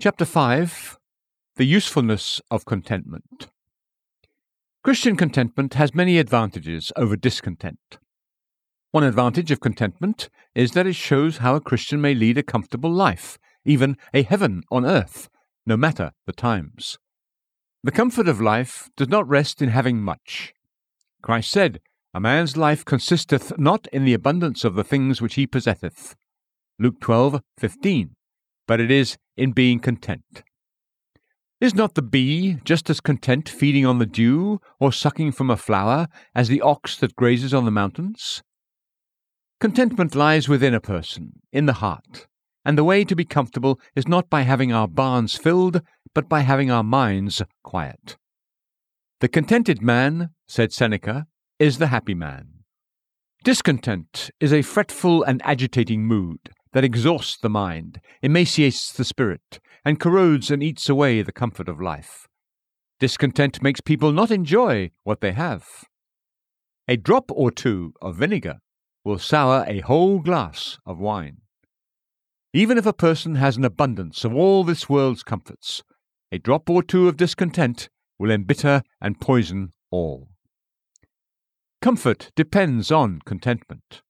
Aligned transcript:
Chapter 0.00 0.24
5 0.24 0.96
The 1.56 1.66
Usefulness 1.66 2.40
of 2.50 2.64
Contentment. 2.64 3.50
Christian 4.82 5.14
contentment 5.14 5.74
has 5.74 5.94
many 5.94 6.16
advantages 6.16 6.90
over 6.96 7.16
discontent. 7.16 7.98
One 8.92 9.04
advantage 9.04 9.50
of 9.50 9.60
contentment 9.60 10.30
is 10.54 10.70
that 10.70 10.86
it 10.86 10.94
shows 10.94 11.36
how 11.36 11.54
a 11.54 11.60
Christian 11.60 12.00
may 12.00 12.14
lead 12.14 12.38
a 12.38 12.42
comfortable 12.42 12.90
life, 12.90 13.36
even 13.66 13.98
a 14.14 14.22
heaven 14.22 14.62
on 14.70 14.86
earth, 14.86 15.28
no 15.66 15.76
matter 15.76 16.12
the 16.24 16.32
times. 16.32 16.96
The 17.84 17.92
comfort 17.92 18.26
of 18.26 18.40
life 18.40 18.88
does 18.96 19.10
not 19.10 19.28
rest 19.28 19.60
in 19.60 19.68
having 19.68 20.00
much. 20.00 20.54
Christ 21.20 21.50
said, 21.50 21.78
A 22.14 22.20
man's 22.20 22.56
life 22.56 22.86
consisteth 22.86 23.58
not 23.58 23.86
in 23.88 24.06
the 24.06 24.14
abundance 24.14 24.64
of 24.64 24.76
the 24.76 24.84
things 24.84 25.20
which 25.20 25.34
he 25.34 25.46
possesseth. 25.46 26.16
Luke 26.78 27.00
twelve 27.02 27.42
fifteen, 27.58 28.16
but 28.70 28.78
it 28.78 28.88
is 28.88 29.18
in 29.36 29.50
being 29.50 29.80
content. 29.80 30.44
Is 31.60 31.74
not 31.74 31.96
the 31.96 32.02
bee 32.02 32.58
just 32.64 32.88
as 32.88 33.00
content 33.00 33.48
feeding 33.48 33.84
on 33.84 33.98
the 33.98 34.06
dew 34.06 34.60
or 34.78 34.92
sucking 34.92 35.32
from 35.32 35.50
a 35.50 35.56
flower 35.56 36.06
as 36.36 36.46
the 36.46 36.60
ox 36.60 36.96
that 36.98 37.16
grazes 37.16 37.52
on 37.52 37.64
the 37.64 37.72
mountains? 37.72 38.44
Contentment 39.58 40.14
lies 40.14 40.48
within 40.48 40.72
a 40.72 40.78
person, 40.78 41.32
in 41.52 41.66
the 41.66 41.80
heart, 41.82 42.28
and 42.64 42.78
the 42.78 42.84
way 42.84 43.02
to 43.02 43.16
be 43.16 43.24
comfortable 43.24 43.80
is 43.96 44.06
not 44.06 44.30
by 44.30 44.42
having 44.42 44.72
our 44.72 44.86
barns 44.86 45.34
filled, 45.34 45.82
but 46.14 46.28
by 46.28 46.42
having 46.42 46.70
our 46.70 46.84
minds 46.84 47.42
quiet. 47.64 48.18
The 49.18 49.26
contented 49.26 49.82
man, 49.82 50.30
said 50.46 50.72
Seneca, 50.72 51.26
is 51.58 51.78
the 51.78 51.88
happy 51.88 52.14
man. 52.14 52.62
Discontent 53.42 54.30
is 54.38 54.52
a 54.52 54.62
fretful 54.62 55.24
and 55.24 55.42
agitating 55.44 56.04
mood 56.04 56.50
that 56.72 56.84
exhausts 56.84 57.36
the 57.36 57.50
mind, 57.50 58.00
emaciates 58.22 58.92
the 58.92 59.04
spirit, 59.04 59.60
and 59.84 60.00
corrodes 60.00 60.50
and 60.50 60.62
eats 60.62 60.88
away 60.88 61.22
the 61.22 61.32
comfort 61.32 61.68
of 61.68 61.80
life. 61.80 62.28
Discontent 62.98 63.62
makes 63.62 63.80
people 63.80 64.12
not 64.12 64.30
enjoy 64.30 64.90
what 65.04 65.20
they 65.20 65.32
have. 65.32 65.66
A 66.86 66.96
drop 66.96 67.30
or 67.32 67.50
two 67.50 67.94
of 68.02 68.16
vinegar 68.16 68.58
will 69.04 69.18
sour 69.18 69.64
a 69.66 69.80
whole 69.80 70.18
glass 70.18 70.78
of 70.84 70.98
wine. 70.98 71.38
Even 72.52 72.76
if 72.76 72.84
a 72.84 72.92
person 72.92 73.36
has 73.36 73.56
an 73.56 73.64
abundance 73.64 74.24
of 74.24 74.34
all 74.34 74.64
this 74.64 74.88
world's 74.88 75.22
comforts, 75.22 75.82
a 76.32 76.38
drop 76.38 76.68
or 76.68 76.82
two 76.82 77.08
of 77.08 77.16
discontent 77.16 77.88
will 78.18 78.30
embitter 78.30 78.82
and 79.00 79.20
poison 79.20 79.72
all. 79.90 80.28
Comfort 81.80 82.30
depends 82.36 82.90
on 82.90 83.20
contentment. 83.24 84.02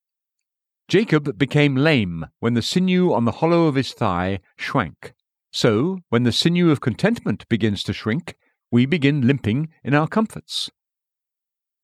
Jacob 0.91 1.39
became 1.39 1.77
lame 1.77 2.27
when 2.41 2.55
the 2.55 2.63
sinew 2.63 3.13
on 3.13 3.25
the 3.25 3.39
hollow 3.39 3.69
of 3.69 3.77
his 3.77 3.93
thigh 3.93 4.41
shrank. 4.57 5.13
So, 5.53 5.99
when 6.09 6.25
the 6.25 6.33
sinew 6.33 6.73
of 6.73 6.81
contentment 6.81 7.49
begins 7.49 7.85
to 7.85 7.93
shrink, 7.93 8.35
we 8.73 8.87
begin 8.87 9.25
limping 9.25 9.69
in 9.85 9.95
our 9.95 10.09
comforts. 10.09 10.69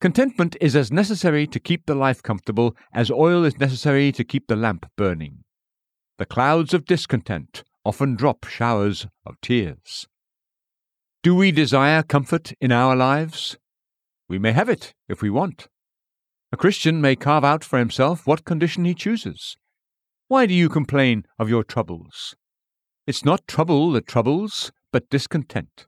Contentment 0.00 0.56
is 0.60 0.74
as 0.74 0.90
necessary 0.90 1.46
to 1.46 1.60
keep 1.60 1.86
the 1.86 1.94
life 1.94 2.20
comfortable 2.20 2.76
as 2.92 3.08
oil 3.08 3.44
is 3.44 3.60
necessary 3.60 4.10
to 4.10 4.24
keep 4.24 4.48
the 4.48 4.56
lamp 4.56 4.90
burning. 4.96 5.44
The 6.18 6.26
clouds 6.26 6.74
of 6.74 6.84
discontent 6.84 7.62
often 7.84 8.16
drop 8.16 8.44
showers 8.48 9.06
of 9.24 9.40
tears. 9.40 10.08
Do 11.22 11.36
we 11.36 11.52
desire 11.52 12.02
comfort 12.02 12.54
in 12.60 12.72
our 12.72 12.96
lives? 12.96 13.56
We 14.28 14.40
may 14.40 14.50
have 14.50 14.68
it 14.68 14.94
if 15.08 15.22
we 15.22 15.30
want. 15.30 15.68
A 16.52 16.56
Christian 16.56 17.00
may 17.00 17.16
carve 17.16 17.44
out 17.44 17.64
for 17.64 17.78
himself 17.78 18.26
what 18.26 18.44
condition 18.44 18.84
he 18.84 18.94
chooses. 18.94 19.56
Why 20.28 20.46
do 20.46 20.54
you 20.54 20.68
complain 20.68 21.24
of 21.38 21.48
your 21.48 21.64
troubles? 21.64 22.36
It's 23.06 23.24
not 23.24 23.48
trouble 23.48 23.90
that 23.92 24.06
troubles, 24.06 24.70
but 24.92 25.10
discontent. 25.10 25.86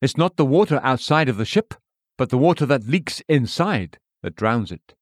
It's 0.00 0.16
not 0.16 0.36
the 0.36 0.44
water 0.44 0.80
outside 0.82 1.28
of 1.28 1.38
the 1.38 1.44
ship, 1.44 1.74
but 2.16 2.30
the 2.30 2.38
water 2.38 2.66
that 2.66 2.86
leaks 2.86 3.20
inside 3.28 3.98
that 4.22 4.36
drowns 4.36 4.70
it. 4.70 4.94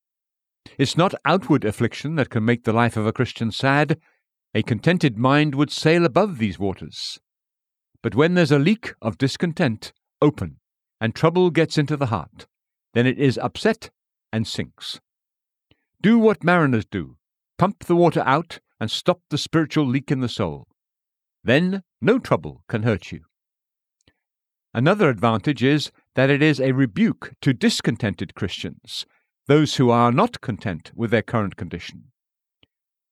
It's 0.79 0.97
not 0.97 1.15
outward 1.25 1.65
affliction 1.65 2.15
that 2.17 2.31
can 2.31 2.45
make 2.45 2.65
the 2.65 2.73
life 2.73 2.97
of 2.97 3.07
a 3.07 3.13
Christian 3.13 3.51
sad. 3.51 4.01
A 4.55 4.63
contented 4.63 5.19
mind 5.19 5.55
would 5.55 5.71
sail 5.71 6.07
above 6.07 6.39
these 6.39 6.59
waters. 6.59 7.19
But 8.03 8.15
when 8.15 8.35
there's 8.35 8.53
a 8.53 8.59
leak 8.59 8.95
of 9.03 9.19
discontent, 9.19 9.93
open, 10.23 10.61
and 11.01 11.15
trouble 11.15 11.51
gets 11.51 11.77
into 11.77 11.97
the 11.97 12.07
heart, 12.07 12.47
then 12.95 13.07
it 13.07 13.19
is 13.19 13.37
upset 13.39 13.91
and 14.35 14.49
sinks. 14.49 15.01
Do 16.03 16.19
what 16.19 16.43
mariners 16.43 16.85
do 16.85 17.17
pump 17.57 17.85
the 17.85 17.95
water 17.95 18.23
out 18.27 18.59
and 18.81 18.91
stop 18.91 19.21
the 19.31 19.39
spiritual 19.39 19.87
leak 19.87 20.11
in 20.11 20.19
the 20.19 20.29
soul. 20.29 20.67
Then 21.45 21.85
no 22.01 22.19
trouble 22.19 22.65
can 22.69 22.83
hurt 22.83 23.13
you. 23.13 23.21
Another 24.75 25.09
advantage 25.09 25.63
is 25.63 25.93
that 26.17 26.31
it 26.31 26.43
is 26.43 26.59
a 26.59 26.73
rebuke 26.73 27.35
to 27.43 27.53
discontented 27.53 28.35
Christians, 28.35 29.07
those 29.47 29.77
who 29.77 29.91
are 29.91 30.11
not 30.11 30.41
content 30.41 30.91
with 30.97 31.13
their 31.13 31.23
current 31.23 31.55
condition. 31.55 32.07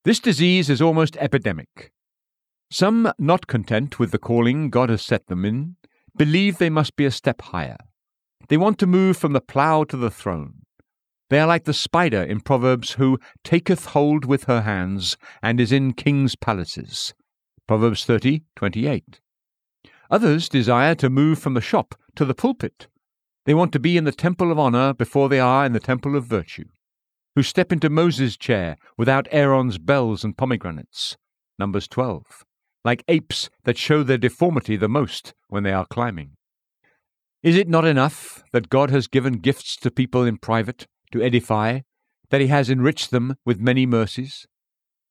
This 0.05 0.19
disease 0.19 0.69
is 0.69 0.83
almost 0.83 1.17
epidemic. 1.19 1.93
Some 2.69 3.13
not 3.17 3.47
content 3.47 4.01
with 4.01 4.11
the 4.11 4.19
calling 4.19 4.71
God 4.71 4.91
has 4.91 5.03
set 5.03 5.29
them 5.29 5.45
in 5.45 5.77
believe 6.17 6.59
they 6.59 6.71
must 6.71 6.97
be 6.97 7.05
a 7.05 7.13
step 7.13 7.43
higher. 7.43 7.79
They 8.49 8.57
want 8.57 8.81
to 8.81 8.89
move 8.89 9.17
from 9.17 9.35
the 9.35 9.41
plough 9.41 9.85
to 9.85 9.97
the 9.97 10.11
throne. 10.11 10.62
They 11.33 11.41
are 11.41 11.47
like 11.47 11.65
the 11.65 11.73
spider 11.73 12.23
in 12.23 12.43
Proverbs 12.43 12.93
who 12.99 13.19
taketh 13.43 13.87
hold 13.87 14.27
with 14.27 14.45
her 14.45 14.61
hands 14.61 15.17
and 15.43 15.61
is 15.61 15.73
in 15.73 15.95
kings' 15.95 16.37
palaces. 16.37 17.15
Proverbs 17.67 18.05
30:28. 18.05 19.23
Others 20.11 20.51
desire 20.51 20.95
to 20.97 21.09
move 21.09 21.39
from 21.39 21.55
the 21.55 21.63
shop 21.63 21.95
to 22.17 22.27
the 22.27 22.35
pulpit. 22.35 22.87
They 23.47 23.55
want 23.55 23.73
to 23.73 23.79
be 23.79 23.97
in 23.97 24.05
the 24.05 24.13
temple 24.13 24.53
of 24.53 24.59
honor 24.59 24.93
before 24.93 25.31
they 25.31 25.41
are 25.41 25.65
in 25.65 25.73
the 25.73 25.81
temple 25.81 26.17
of 26.17 26.27
virtue. 26.27 26.67
Who 27.35 27.43
step 27.43 27.73
into 27.73 27.89
Moses' 27.89 28.37
chair 28.37 28.77
without 28.99 29.27
Aaron's 29.31 29.79
bells 29.79 30.25
and 30.25 30.37
pomegranates. 30.37 31.17
Numbers 31.59 31.89
12. 31.89 32.45
Like 32.85 33.05
apes 33.09 33.49
that 33.65 33.79
show 33.79 34.03
their 34.03 34.19
deformity 34.19 34.77
the 34.77 34.87
most 34.87 35.33
when 35.49 35.63
they 35.63 35.73
are 35.73 35.87
climbing. 35.87 36.37
Is 37.43 37.57
it 37.57 37.69
not 37.69 37.87
enough 37.87 38.45
that 38.53 38.69
God 38.69 38.91
has 38.91 39.07
given 39.07 39.39
gifts 39.39 39.77
to 39.79 39.91
people 39.91 40.25
in 40.25 40.37
private 40.37 40.87
to 41.13 41.23
edify, 41.23 41.81
that 42.31 42.41
he 42.41 42.49
has 42.49 42.69
enriched 42.69 43.11
them 43.11 43.37
with 43.45 43.61
many 43.61 43.87
mercies? 43.87 44.47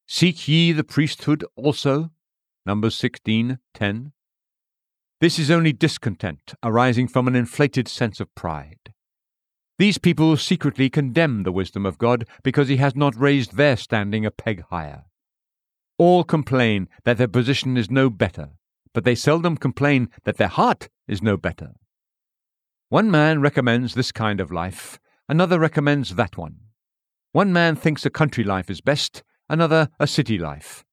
Seek 0.08 0.48
ye 0.48 0.72
the 0.72 0.84
priesthood 0.84 1.46
also? 1.56 2.12
Numbers 2.66 2.96
16:10. 2.96 4.12
This 5.20 5.40
is 5.40 5.50
only 5.52 5.72
discontent 5.72 6.54
arising 6.64 7.08
from 7.08 7.28
an 7.28 7.36
inflated 7.36 7.88
sense 7.88 8.20
of 8.20 8.34
pride. 8.36 8.94
These 9.78 9.98
people 9.98 10.38
secretly 10.38 10.90
condemn 10.90 11.44
the 11.44 11.52
wisdom 11.52 11.86
of 11.86 11.98
God 11.98 12.28
because 12.44 12.68
he 12.68 12.78
has 12.78 12.96
not 12.96 13.16
raised 13.16 13.56
their 13.56 13.78
standing 13.78 14.26
a 14.26 14.32
peg 14.32 14.64
higher. 14.70 15.06
All 15.98 16.24
complain 16.24 16.88
that 17.04 17.18
their 17.18 17.28
position 17.28 17.78
is 17.78 17.90
no 17.90 18.10
better, 18.10 18.50
but 18.94 19.06
they 19.06 19.16
seldom 19.16 19.58
complain 19.58 20.10
that 20.24 20.38
their 20.38 20.48
heart 20.48 20.90
is 21.08 21.22
no 21.22 21.38
better. 21.38 21.74
One 22.90 23.10
man 23.10 23.42
recommends 23.42 23.94
this 23.94 24.12
kind 24.12 24.40
of 24.40 24.52
life, 24.52 25.00
another 25.32 25.58
recommends 25.58 26.16
that 26.16 26.38
one. 26.38 26.58
One 27.32 27.54
man 27.54 27.78
thinks 27.78 28.06
a 28.06 28.10
country 28.10 28.44
life 28.44 28.70
is 28.70 28.82
best, 28.82 29.24
another 29.50 29.88
a 29.98 30.06
city 30.06 30.38
life. 30.38 30.84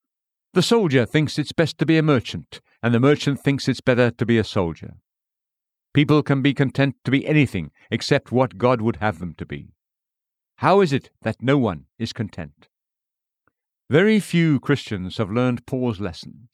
The 0.54 0.62
soldier 0.62 1.04
thinks 1.04 1.41
it's 1.41 1.50
best 1.50 1.76
to 1.78 1.87
be 1.87 1.99
a 1.99 2.04
merchant, 2.04 2.60
and 2.81 2.94
the 2.94 3.00
merchant 3.00 3.41
thinks 3.41 3.66
it's 3.66 3.81
better 3.81 4.12
to 4.12 4.25
be 4.25 4.38
a 4.38 4.44
soldier. 4.44 4.94
People 5.93 6.22
can 6.22 6.41
be 6.41 6.54
content 6.54 6.94
to 7.04 7.10
be 7.10 7.27
anything 7.27 7.72
except 7.91 8.31
what 8.31 8.59
God 8.59 8.81
would 8.81 8.97
have 8.97 9.19
them 9.19 9.34
to 9.38 9.44
be. 9.44 9.72
How 10.59 10.82
is 10.82 10.93
it 10.93 11.10
that 11.22 11.43
no 11.43 11.59
one 11.59 11.87
is 11.98 12.12
content? 12.12 12.69
Very 13.91 14.21
few 14.21 14.60
Christians 14.60 15.19
have 15.19 15.32
learned 15.32 15.66
Paul's 15.66 15.98
lesson. 15.98 16.48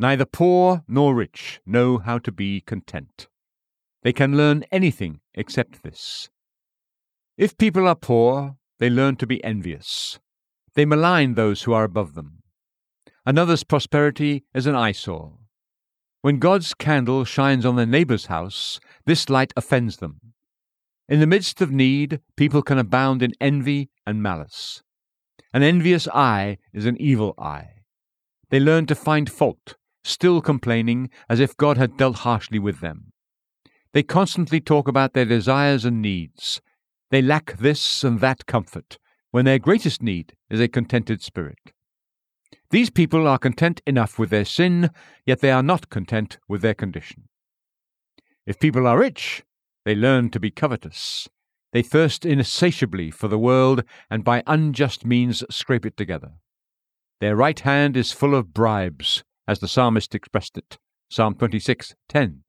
Neither 0.00 0.24
poor 0.24 0.82
nor 0.88 1.14
rich 1.14 1.60
know 1.64 1.98
how 1.98 2.18
to 2.18 2.32
be 2.32 2.60
content. 2.60 3.28
They 4.02 4.12
can 4.12 4.36
learn 4.36 4.64
anything 4.72 5.20
except 5.34 5.84
this. 5.84 6.28
If 7.40 7.56
people 7.56 7.88
are 7.88 7.94
poor, 7.94 8.56
they 8.80 8.90
learn 8.90 9.16
to 9.16 9.26
be 9.26 9.42
envious. 9.42 10.18
They 10.74 10.84
malign 10.84 11.36
those 11.36 11.62
who 11.62 11.72
are 11.72 11.84
above 11.84 12.12
them. 12.12 12.42
Another's 13.24 13.64
prosperity 13.64 14.44
is 14.52 14.66
an 14.66 14.74
eyesore. 14.74 15.38
When 16.20 16.38
God's 16.38 16.74
candle 16.74 17.24
shines 17.24 17.64
on 17.64 17.76
their 17.76 17.86
neighbor's 17.86 18.26
house, 18.26 18.78
this 19.06 19.30
light 19.30 19.54
offends 19.56 19.96
them. 19.96 20.20
In 21.08 21.20
the 21.20 21.26
midst 21.26 21.62
of 21.62 21.72
need, 21.72 22.20
people 22.36 22.60
can 22.60 22.76
abound 22.76 23.22
in 23.22 23.32
envy 23.40 23.88
and 24.06 24.22
malice. 24.22 24.82
An 25.54 25.62
envious 25.62 26.06
eye 26.08 26.58
is 26.74 26.84
an 26.84 27.00
evil 27.00 27.32
eye. 27.38 27.70
They 28.50 28.60
learn 28.60 28.84
to 28.84 28.94
find 28.94 29.32
fault, 29.32 29.76
still 30.04 30.42
complaining 30.42 31.08
as 31.26 31.40
if 31.40 31.56
God 31.56 31.78
had 31.78 31.96
dealt 31.96 32.16
harshly 32.16 32.58
with 32.58 32.80
them. 32.80 33.14
They 33.94 34.02
constantly 34.02 34.60
talk 34.60 34.86
about 34.86 35.14
their 35.14 35.24
desires 35.24 35.86
and 35.86 36.02
needs. 36.02 36.60
They 37.10 37.22
lack 37.22 37.58
this 37.58 38.04
and 38.04 38.20
that 38.20 38.46
comfort, 38.46 38.98
when 39.30 39.44
their 39.44 39.58
greatest 39.58 40.02
need 40.02 40.34
is 40.48 40.60
a 40.60 40.68
contented 40.68 41.22
spirit. 41.22 41.72
These 42.70 42.90
people 42.90 43.26
are 43.26 43.38
content 43.38 43.80
enough 43.84 44.18
with 44.18 44.30
their 44.30 44.44
sin, 44.44 44.90
yet 45.26 45.40
they 45.40 45.50
are 45.50 45.62
not 45.62 45.90
content 45.90 46.38
with 46.48 46.62
their 46.62 46.74
condition. 46.74 47.28
If 48.46 48.60
people 48.60 48.86
are 48.86 48.98
rich, 48.98 49.42
they 49.84 49.94
learn 49.94 50.30
to 50.30 50.40
be 50.40 50.50
covetous. 50.50 51.28
They 51.72 51.82
thirst 51.82 52.24
insatiably 52.24 53.10
for 53.10 53.26
the 53.26 53.38
world, 53.38 53.82
and 54.08 54.22
by 54.22 54.42
unjust 54.46 55.04
means 55.04 55.42
scrape 55.50 55.86
it 55.86 55.96
together. 55.96 56.32
Their 57.20 57.36
right 57.36 57.58
hand 57.58 57.96
is 57.96 58.12
full 58.12 58.34
of 58.34 58.54
bribes, 58.54 59.24
as 59.48 59.58
the 59.58 59.68
psalmist 59.68 60.14
expressed 60.14 60.56
it. 60.56 60.78
Psalm 61.10 61.34
26:10. 61.34 62.44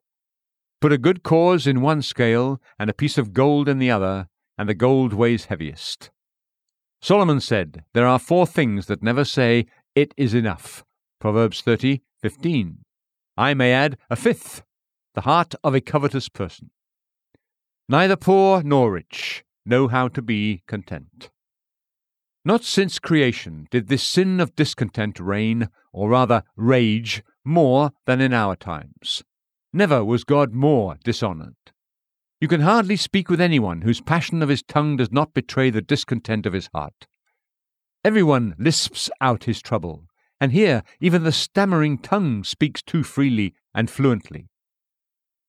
Put 0.79 0.91
a 0.91 0.97
good 0.97 1.23
cause 1.23 1.67
in 1.67 1.81
one 1.81 2.01
scale 2.01 2.61
and 2.79 2.89
a 2.89 2.93
piece 2.93 3.17
of 3.17 3.33
gold 3.33 3.67
in 3.67 3.79
the 3.79 3.91
other, 3.91 4.27
and 4.61 4.69
the 4.69 4.75
gold 4.75 5.11
weighs 5.11 5.45
heaviest. 5.45 6.11
Solomon 7.01 7.39
said, 7.39 7.83
There 7.95 8.05
are 8.05 8.19
four 8.19 8.45
things 8.45 8.85
that 8.85 9.01
never 9.01 9.25
say, 9.25 9.65
It 9.95 10.13
is 10.17 10.35
enough. 10.35 10.85
Proverbs 11.19 11.63
30:15. 11.63 12.83
I 13.35 13.55
may 13.55 13.73
add 13.73 13.97
a 14.11 14.15
fifth, 14.15 14.61
the 15.15 15.21
heart 15.21 15.55
of 15.63 15.73
a 15.73 15.81
covetous 15.81 16.29
person. 16.29 16.69
Neither 17.89 18.15
poor 18.15 18.61
nor 18.61 18.91
rich 18.91 19.43
know 19.65 19.87
how 19.87 20.07
to 20.09 20.21
be 20.21 20.61
content. 20.67 21.31
Not 22.45 22.63
since 22.63 22.99
creation 22.99 23.67
did 23.71 23.87
this 23.87 24.03
sin 24.03 24.39
of 24.39 24.55
discontent 24.55 25.19
reign, 25.19 25.69
or 25.91 26.09
rather 26.09 26.43
rage, 26.55 27.23
more 27.43 27.93
than 28.05 28.21
in 28.21 28.31
our 28.31 28.55
times. 28.55 29.23
Never 29.73 30.05
was 30.05 30.23
God 30.23 30.53
more 30.53 30.97
dishonoured. 31.03 31.55
You 32.41 32.47
can 32.47 32.61
hardly 32.61 32.95
speak 32.95 33.29
with 33.29 33.39
anyone 33.39 33.83
whose 33.83 34.01
passion 34.01 34.41
of 34.41 34.49
his 34.49 34.63
tongue 34.63 34.97
does 34.97 35.11
not 35.11 35.35
betray 35.35 35.69
the 35.69 35.79
discontent 35.79 36.47
of 36.47 36.53
his 36.53 36.69
heart. 36.73 37.05
Everyone 38.03 38.55
lisps 38.57 39.11
out 39.21 39.43
his 39.43 39.61
trouble, 39.61 40.07
and 40.39 40.51
here 40.51 40.81
even 40.99 41.23
the 41.23 41.31
stammering 41.31 41.99
tongue 41.99 42.43
speaks 42.43 42.81
too 42.81 43.03
freely 43.03 43.53
and 43.75 43.91
fluently. 43.91 44.47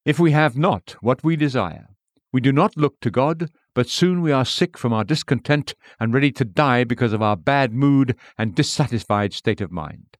If 0.05 0.19
we 0.19 0.33
have 0.33 0.55
not 0.59 0.97
what 1.00 1.25
we 1.25 1.35
desire, 1.35 1.89
we 2.31 2.43
do 2.43 2.53
not 2.53 2.77
look 2.77 3.00
to 3.00 3.11
God, 3.11 3.50
but 3.75 3.89
soon 3.89 4.21
we 4.21 4.31
are 4.31 4.44
sick 4.44 4.77
from 4.77 4.93
our 4.93 5.05
discontent 5.05 5.75
and 5.99 6.12
ready 6.12 6.31
to 6.33 6.44
die 6.44 6.85
because 6.85 7.15
of 7.15 7.23
our 7.23 7.37
bad 7.39 7.73
mood 7.73 8.17
and 8.37 8.55
dissatisfied 8.55 9.33
state 9.33 9.62
of 9.62 9.73
mind. 9.73 10.19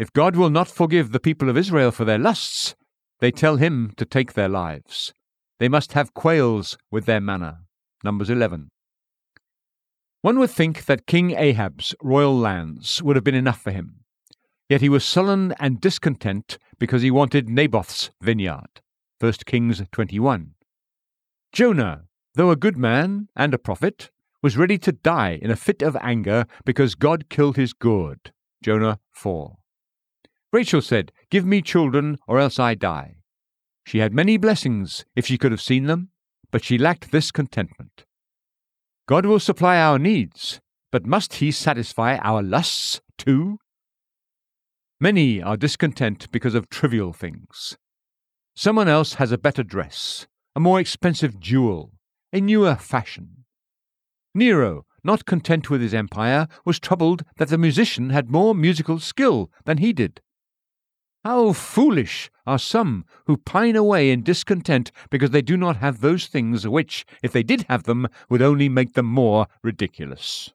If 0.00 0.12
God 0.12 0.34
will 0.34 0.50
not 0.50 0.66
forgive 0.66 1.12
the 1.12 1.20
people 1.20 1.48
of 1.48 1.56
Israel 1.56 1.92
for 1.92 2.04
their 2.04 2.18
lusts, 2.18 2.74
they 3.20 3.30
tell 3.30 3.54
him 3.54 3.92
to 3.98 4.04
take 4.04 4.32
their 4.32 4.48
lives. 4.48 5.12
They 5.60 5.68
must 5.68 5.92
have 5.92 6.14
quails 6.14 6.78
with 6.90 7.04
their 7.04 7.20
manna. 7.20 7.60
Numbers 8.02 8.30
11. 8.30 8.70
One 10.22 10.38
would 10.38 10.50
think 10.50 10.86
that 10.86 11.06
King 11.06 11.32
Ahab's 11.32 11.94
royal 12.02 12.36
lands 12.36 13.02
would 13.02 13.14
have 13.14 13.24
been 13.24 13.34
enough 13.34 13.60
for 13.60 13.70
him. 13.70 14.00
Yet 14.70 14.80
he 14.80 14.88
was 14.88 15.04
sullen 15.04 15.52
and 15.60 15.80
discontent 15.80 16.56
because 16.78 17.02
he 17.02 17.10
wanted 17.10 17.50
Naboth's 17.50 18.10
vineyard. 18.22 18.80
1 19.18 19.32
Kings 19.44 19.82
21. 19.92 20.54
Jonah, 21.52 22.04
though 22.36 22.50
a 22.50 22.56
good 22.56 22.78
man 22.78 23.28
and 23.36 23.52
a 23.52 23.58
prophet, 23.58 24.10
was 24.42 24.56
ready 24.56 24.78
to 24.78 24.92
die 24.92 25.38
in 25.42 25.50
a 25.50 25.56
fit 25.56 25.82
of 25.82 25.94
anger 25.96 26.46
because 26.64 26.94
God 26.94 27.28
killed 27.28 27.56
his 27.56 27.74
gourd. 27.74 28.32
Jonah 28.62 28.98
4. 29.10 29.58
Rachel 30.54 30.80
said, 30.80 31.12
Give 31.30 31.44
me 31.44 31.60
children, 31.60 32.16
or 32.26 32.38
else 32.38 32.58
I 32.58 32.74
die. 32.74 33.19
She 33.86 33.98
had 33.98 34.12
many 34.12 34.36
blessings 34.36 35.04
if 35.16 35.26
she 35.26 35.38
could 35.38 35.52
have 35.52 35.60
seen 35.60 35.84
them, 35.84 36.10
but 36.50 36.64
she 36.64 36.78
lacked 36.78 37.10
this 37.10 37.30
contentment. 37.30 38.04
God 39.06 39.26
will 39.26 39.40
supply 39.40 39.78
our 39.78 39.98
needs, 39.98 40.60
but 40.92 41.06
must 41.06 41.34
He 41.34 41.50
satisfy 41.50 42.16
our 42.18 42.42
lusts 42.42 43.00
too? 43.18 43.58
Many 45.00 45.42
are 45.42 45.56
discontent 45.56 46.30
because 46.30 46.54
of 46.54 46.68
trivial 46.68 47.12
things. 47.12 47.76
Someone 48.54 48.88
else 48.88 49.14
has 49.14 49.32
a 49.32 49.38
better 49.38 49.62
dress, 49.62 50.26
a 50.54 50.60
more 50.60 50.78
expensive 50.78 51.40
jewel, 51.40 51.92
a 52.32 52.40
newer 52.40 52.76
fashion. 52.76 53.44
Nero, 54.34 54.84
not 55.02 55.24
content 55.24 55.70
with 55.70 55.80
his 55.80 55.94
empire, 55.94 56.46
was 56.64 56.78
troubled 56.78 57.24
that 57.38 57.48
the 57.48 57.58
musician 57.58 58.10
had 58.10 58.30
more 58.30 58.54
musical 58.54 58.98
skill 58.98 59.50
than 59.64 59.78
he 59.78 59.92
did. 59.92 60.20
How 61.24 61.52
foolish 61.52 62.30
are 62.46 62.58
some 62.58 63.04
who 63.26 63.36
pine 63.36 63.76
away 63.76 64.10
in 64.10 64.22
discontent 64.22 64.90
because 65.10 65.30
they 65.30 65.42
do 65.42 65.56
not 65.56 65.76
have 65.76 66.00
those 66.00 66.26
things 66.26 66.66
which, 66.66 67.04
if 67.22 67.30
they 67.30 67.42
did 67.42 67.66
have 67.68 67.82
them, 67.82 68.08
would 68.30 68.40
only 68.40 68.70
make 68.70 68.94
them 68.94 69.04
more 69.04 69.46
ridiculous. 69.62 70.50